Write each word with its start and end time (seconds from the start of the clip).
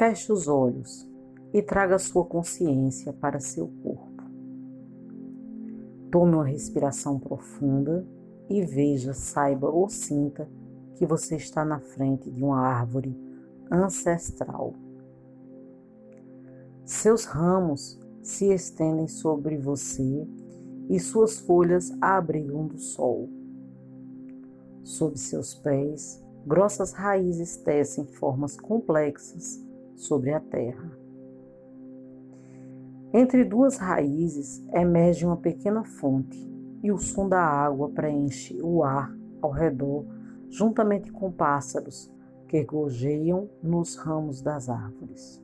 Feche 0.00 0.32
os 0.32 0.48
olhos 0.48 1.06
e 1.52 1.60
traga 1.60 1.98
sua 1.98 2.24
consciência 2.24 3.12
para 3.12 3.38
seu 3.38 3.68
corpo. 3.82 4.24
Tome 6.10 6.36
uma 6.36 6.46
respiração 6.46 7.18
profunda 7.18 8.08
e 8.48 8.62
veja, 8.64 9.12
saiba 9.12 9.68
ou 9.68 9.90
sinta 9.90 10.48
que 10.94 11.04
você 11.04 11.36
está 11.36 11.66
na 11.66 11.80
frente 11.80 12.30
de 12.30 12.42
uma 12.42 12.60
árvore 12.60 13.14
ancestral. 13.70 14.72
Seus 16.86 17.26
ramos 17.26 18.00
se 18.22 18.46
estendem 18.54 19.06
sobre 19.06 19.58
você 19.58 20.26
e 20.88 20.98
suas 20.98 21.40
folhas 21.40 21.92
abrigam 22.00 22.66
do 22.66 22.78
sol. 22.78 23.28
Sob 24.82 25.18
seus 25.18 25.54
pés, 25.54 26.24
grossas 26.46 26.92
raízes 26.94 27.58
tecem 27.58 28.06
formas 28.06 28.56
complexas 28.56 29.68
sobre 30.00 30.32
a 30.32 30.40
terra. 30.40 30.90
Entre 33.12 33.44
duas 33.44 33.76
raízes 33.76 34.64
emerge 34.72 35.26
uma 35.26 35.36
pequena 35.36 35.84
fonte 35.84 36.38
e 36.82 36.90
o 36.90 36.98
som 36.98 37.28
da 37.28 37.40
água 37.40 37.90
preenche 37.90 38.58
o 38.62 38.82
ar 38.82 39.14
ao 39.42 39.50
redor, 39.50 40.04
juntamente 40.48 41.12
com 41.12 41.30
pássaros 41.30 42.10
que 42.48 42.64
gorjeiam 42.64 43.48
nos 43.62 43.96
ramos 43.96 44.40
das 44.40 44.68
árvores. 44.68 45.42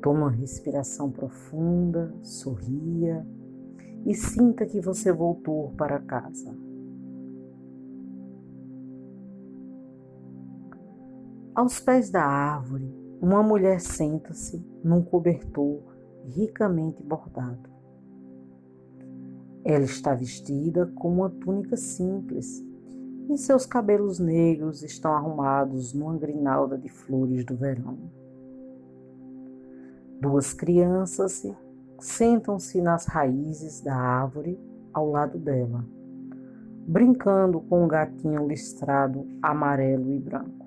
Toma 0.00 0.20
uma 0.20 0.30
respiração 0.30 1.10
profunda, 1.10 2.14
sorria 2.22 3.26
e 4.06 4.14
sinta 4.14 4.64
que 4.64 4.80
você 4.80 5.12
voltou 5.12 5.72
para 5.76 5.98
casa. 5.98 6.69
Aos 11.52 11.80
pés 11.80 12.10
da 12.10 12.22
árvore, 12.22 12.94
uma 13.20 13.42
mulher 13.42 13.80
senta-se 13.80 14.64
num 14.84 15.02
cobertor 15.02 15.82
ricamente 16.24 17.02
bordado. 17.02 17.68
Ela 19.64 19.84
está 19.84 20.14
vestida 20.14 20.86
com 20.94 21.12
uma 21.12 21.28
túnica 21.28 21.76
simples 21.76 22.64
e 23.28 23.36
seus 23.36 23.66
cabelos 23.66 24.20
negros 24.20 24.82
estão 24.82 25.12
arrumados 25.12 25.92
numa 25.92 26.16
grinalda 26.16 26.78
de 26.78 26.88
flores 26.88 27.44
do 27.44 27.56
verão. 27.56 27.98
Duas 30.20 30.54
crianças 30.54 31.44
sentam-se 31.98 32.80
nas 32.80 33.06
raízes 33.06 33.80
da 33.80 33.94
árvore 33.94 34.58
ao 34.92 35.10
lado 35.10 35.36
dela, 35.36 35.84
brincando 36.86 37.60
com 37.60 37.84
um 37.84 37.88
gatinho 37.88 38.46
listrado 38.46 39.26
amarelo 39.42 40.12
e 40.12 40.18
branco. 40.18 40.59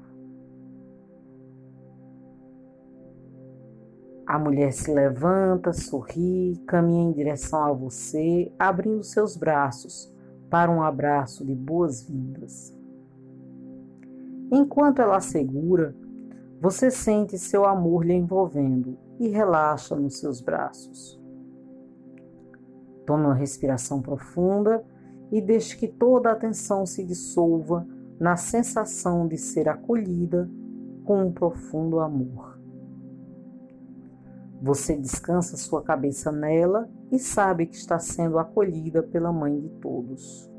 A 4.34 4.40
mulher 4.40 4.74
se 4.74 4.92
levanta, 4.92 5.72
sorri, 5.72 6.60
caminha 6.66 7.04
em 7.04 7.12
direção 7.12 7.66
a 7.66 7.72
você, 7.72 8.52
abrindo 8.58 9.04
seus 9.04 9.38
braços 9.38 10.12
para 10.50 10.72
um 10.72 10.82
abraço 10.82 11.46
de 11.46 11.54
boas-vindas. 11.54 12.76
Enquanto 14.52 15.04
ela 15.04 15.20
segura, 15.20 15.96
você 16.60 16.90
sente 16.90 17.38
seu 17.38 17.64
amor 17.64 18.04
lhe 18.04 18.16
envolvendo 18.16 18.98
e 19.20 19.28
relaxa 19.28 19.96
nos 19.96 20.18
seus 20.18 20.42
braços. 20.42 21.22
Tome 23.06 23.26
uma 23.26 23.36
respiração 23.36 24.02
profunda 24.02 24.84
e 25.32 25.40
deixe 25.42 25.78
que 25.78 25.88
toda 25.88 26.30
a 26.30 26.34
atenção 26.34 26.88
se 26.88 27.06
dissolva 27.06 27.86
na 28.20 28.36
sensação 28.36 29.28
de 29.28 29.38
ser 29.38 29.70
acolhida 29.70 30.50
com 31.06 31.24
um 31.24 31.32
profundo 31.32 32.00
amor. 32.00 32.53
Você 34.64 34.96
descansa 34.96 35.58
sua 35.58 35.82
cabeça 35.82 36.32
nela 36.32 36.90
e 37.12 37.20
sabe 37.20 37.66
que 37.66 37.76
está 37.76 38.00
sendo 38.00 38.40
acolhida 38.40 39.04
pela 39.04 39.30
mãe 39.30 39.60
de 39.60 39.68
todos. 39.82 40.50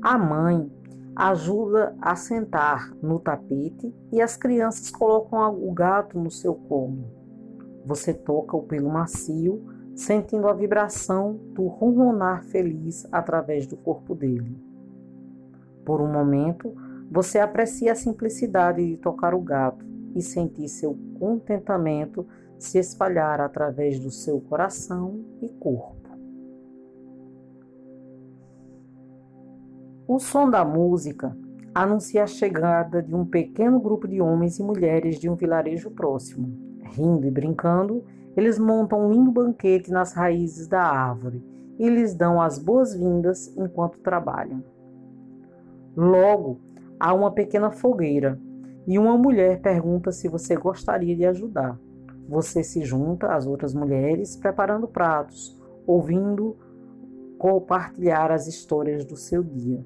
A 0.00 0.16
mãe 0.16 0.70
ajuda 1.16 1.96
a 2.00 2.14
sentar 2.14 2.94
no 3.02 3.18
tapete 3.18 3.92
e 4.12 4.22
as 4.22 4.36
crianças 4.36 4.88
colocam 4.88 5.60
o 5.68 5.72
gato 5.72 6.16
no 6.16 6.30
seu 6.30 6.54
colo. 6.54 7.10
Você 7.84 8.14
toca 8.14 8.56
o 8.56 8.62
pelo 8.62 8.88
macio, 8.88 9.64
sentindo 9.96 10.46
a 10.46 10.52
vibração 10.52 11.40
do 11.54 11.66
ronronar 11.66 12.44
feliz 12.44 13.04
através 13.10 13.66
do 13.66 13.76
corpo 13.76 14.14
dele. 14.14 14.56
Por 15.84 16.00
um 16.00 16.12
momento, 16.12 16.72
você 17.10 17.40
aprecia 17.40 17.90
a 17.90 17.96
simplicidade 17.96 18.86
de 18.86 18.96
tocar 18.96 19.34
o 19.34 19.40
gato 19.40 19.93
e 20.14 20.22
sentir 20.22 20.68
seu 20.68 20.96
contentamento 21.18 22.26
se 22.58 22.78
espalhar 22.78 23.40
através 23.40 23.98
do 23.98 24.10
seu 24.10 24.40
coração 24.40 25.24
e 25.42 25.48
corpo. 25.48 26.04
O 30.06 30.18
som 30.18 30.48
da 30.48 30.64
música 30.64 31.36
anuncia 31.74 32.22
a 32.22 32.26
chegada 32.26 33.02
de 33.02 33.14
um 33.14 33.24
pequeno 33.24 33.80
grupo 33.80 34.06
de 34.06 34.20
homens 34.20 34.58
e 34.58 34.62
mulheres 34.62 35.18
de 35.18 35.28
um 35.28 35.34
vilarejo 35.34 35.90
próximo. 35.90 36.56
Rindo 36.82 37.26
e 37.26 37.30
brincando, 37.30 38.04
eles 38.36 38.58
montam 38.58 39.06
um 39.06 39.12
lindo 39.12 39.32
banquete 39.32 39.90
nas 39.90 40.12
raízes 40.12 40.68
da 40.68 40.82
árvore 40.82 41.42
e 41.78 41.88
lhes 41.88 42.14
dão 42.14 42.40
as 42.40 42.58
boas-vindas 42.58 43.52
enquanto 43.56 43.98
trabalham. 44.00 44.62
Logo, 45.96 46.60
há 47.00 47.12
uma 47.12 47.32
pequena 47.32 47.70
fogueira 47.70 48.38
e 48.86 48.98
uma 48.98 49.16
mulher 49.16 49.60
pergunta 49.60 50.12
se 50.12 50.28
você 50.28 50.56
gostaria 50.56 51.16
de 51.16 51.24
ajudar. 51.24 51.78
Você 52.28 52.62
se 52.62 52.82
junta 52.82 53.34
às 53.34 53.46
outras 53.46 53.74
mulheres 53.74 54.36
preparando 54.36 54.88
pratos, 54.88 55.58
ouvindo 55.86 56.56
compartilhar 57.38 58.30
as 58.30 58.46
histórias 58.46 59.04
do 59.04 59.16
seu 59.16 59.42
dia. 59.42 59.84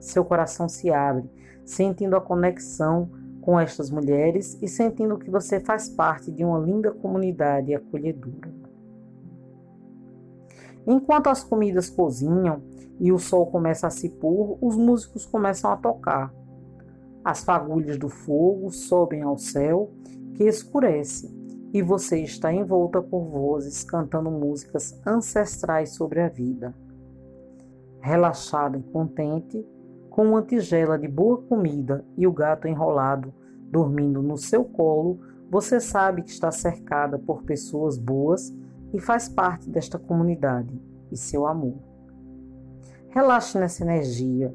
Seu 0.00 0.24
coração 0.24 0.68
se 0.68 0.90
abre, 0.90 1.30
sentindo 1.64 2.16
a 2.16 2.20
conexão 2.20 3.10
com 3.40 3.58
estas 3.58 3.90
mulheres 3.90 4.58
e 4.60 4.68
sentindo 4.68 5.18
que 5.18 5.30
você 5.30 5.60
faz 5.60 5.88
parte 5.88 6.30
de 6.30 6.44
uma 6.44 6.58
linda 6.58 6.90
comunidade 6.92 7.74
acolhedora. 7.74 8.52
Enquanto 10.86 11.28
as 11.28 11.44
comidas 11.44 11.90
cozinham 11.90 12.62
e 12.98 13.12
o 13.12 13.18
sol 13.18 13.46
começa 13.46 13.86
a 13.86 13.90
se 13.90 14.08
pôr, 14.08 14.58
os 14.60 14.76
músicos 14.76 15.26
começam 15.26 15.70
a 15.70 15.76
tocar 15.76 16.32
as 17.28 17.44
fagulhas 17.44 17.98
do 17.98 18.08
fogo 18.08 18.70
sobem 18.70 19.20
ao 19.20 19.36
céu, 19.36 19.92
que 20.32 20.44
escurece, 20.44 21.30
e 21.74 21.82
você 21.82 22.22
está 22.22 22.50
envolta 22.50 23.02
por 23.02 23.22
vozes 23.26 23.84
cantando 23.84 24.30
músicas 24.30 24.98
ancestrais 25.06 25.90
sobre 25.90 26.22
a 26.22 26.28
vida. 26.30 26.74
Relaxada 28.00 28.78
e 28.78 28.82
contente, 28.82 29.62
com 30.08 30.28
uma 30.28 30.40
tigela 30.40 30.98
de 30.98 31.06
boa 31.06 31.36
comida 31.42 32.02
e 32.16 32.26
o 32.26 32.32
gato 32.32 32.66
enrolado 32.66 33.34
dormindo 33.70 34.22
no 34.22 34.38
seu 34.38 34.64
colo, 34.64 35.20
você 35.50 35.80
sabe 35.80 36.22
que 36.22 36.30
está 36.30 36.50
cercada 36.50 37.18
por 37.18 37.42
pessoas 37.42 37.98
boas 37.98 38.56
e 38.90 38.98
faz 38.98 39.28
parte 39.28 39.68
desta 39.68 39.98
comunidade 39.98 40.80
e 41.12 41.16
seu 41.18 41.46
amor. 41.46 41.76
Relaxe 43.10 43.58
nessa 43.58 43.82
energia 43.84 44.50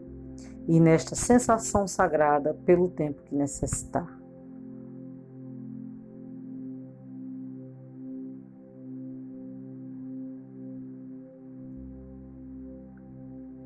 e 0.68 0.80
nesta 0.80 1.16
sensação 1.16 1.88
sagrada 1.88 2.54
pelo 2.66 2.90
tempo 2.90 3.22
que 3.24 3.36
necessitar. 3.36 4.20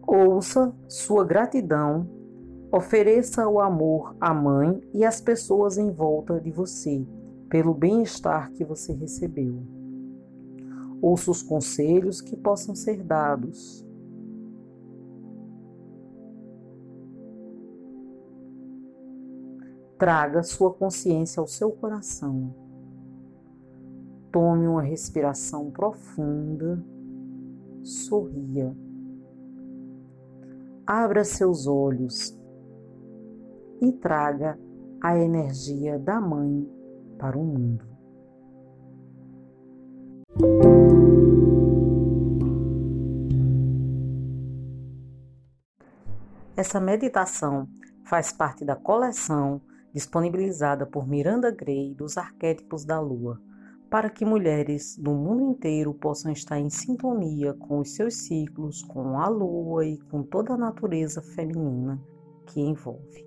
Ouça 0.05 0.73
sua 0.87 1.25
gratidão, 1.25 2.09
ofereça 2.71 3.47
o 3.47 3.59
amor 3.59 4.15
à 4.19 4.33
mãe 4.33 4.81
e 4.93 5.03
às 5.03 5.19
pessoas 5.19 5.77
em 5.77 5.91
volta 5.91 6.39
de 6.39 6.49
você 6.49 7.05
pelo 7.49 7.73
bem-estar 7.73 8.51
que 8.51 8.63
você 8.63 8.93
recebeu. 8.93 9.61
Ouça 11.01 11.29
os 11.29 11.43
conselhos 11.43 12.21
que 12.21 12.35
possam 12.35 12.73
ser 12.73 13.03
dados 13.03 13.86
Traga 19.97 20.43
sua 20.43 20.71
consciência 20.71 21.39
ao 21.39 21.47
seu 21.47 21.71
coração. 21.71 22.53
Tome 24.31 24.67
uma 24.67 24.81
respiração 24.81 25.71
profunda. 25.71 26.83
Sorria. 27.83 28.75
Abra 30.85 31.23
seus 31.23 31.65
olhos 31.65 32.37
e 33.81 33.91
traga 33.91 34.59
a 35.01 35.17
energia 35.17 35.97
da 35.97 36.21
Mãe 36.21 36.69
para 37.17 37.37
o 37.37 37.43
mundo. 37.43 37.85
Essa 46.55 46.79
meditação 46.79 47.67
faz 48.05 48.31
parte 48.31 48.63
da 48.63 48.75
coleção 48.75 49.61
disponibilizada 49.93 50.85
por 50.85 51.07
Miranda 51.07 51.51
Gray 51.51 51.93
dos 51.93 52.17
arquétipos 52.17 52.85
da 52.85 52.99
Lua, 52.99 53.41
para 53.89 54.09
que 54.09 54.25
mulheres 54.25 54.97
do 54.97 55.11
mundo 55.11 55.51
inteiro 55.51 55.93
possam 55.93 56.31
estar 56.31 56.59
em 56.59 56.69
sintonia 56.69 57.53
com 57.53 57.79
os 57.79 57.95
seus 57.95 58.15
ciclos, 58.15 58.83
com 58.83 59.19
a 59.19 59.27
Lua 59.27 59.85
e 59.85 59.97
com 59.97 60.23
toda 60.23 60.53
a 60.53 60.57
natureza 60.57 61.21
feminina 61.21 62.01
que 62.45 62.59
envolve. 62.59 63.26